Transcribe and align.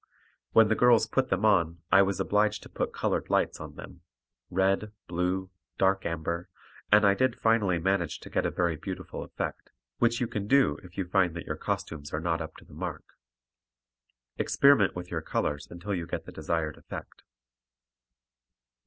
When 0.51 0.67
the 0.67 0.73
girls 0.75 1.05
put 1.05 1.29
them 1.29 1.45
on 1.45 1.83
I 1.91 2.01
was 2.01 2.19
obliged 2.19 2.63
to 2.63 2.69
put 2.69 2.91
colored 2.91 3.29
lights 3.29 3.59
on 3.59 3.75
them, 3.75 4.01
red, 4.49 4.91
blue, 5.05 5.51
dark 5.77 6.07
amber, 6.07 6.49
and 6.91 7.05
I 7.05 7.13
did 7.13 7.39
finally 7.39 7.77
manage 7.77 8.19
to 8.21 8.29
get 8.31 8.43
a 8.43 8.49
very 8.49 8.75
beautiful 8.75 9.21
effect, 9.21 9.69
which 9.99 10.19
you 10.19 10.25
can 10.25 10.47
do 10.47 10.79
if 10.81 10.97
you 10.97 11.05
find 11.05 11.35
that 11.35 11.45
your 11.45 11.55
costumes 11.55 12.11
are 12.13 12.19
not 12.19 12.41
up 12.41 12.55
to 12.57 12.65
the 12.65 12.73
mark. 12.73 13.05
Experiment 14.39 14.95
with 14.95 15.11
your 15.11 15.21
colors 15.21 15.67
until 15.69 15.93
you 15.93 16.07
get 16.07 16.25
the 16.25 16.31
desired 16.31 16.77
effect. 16.77 17.21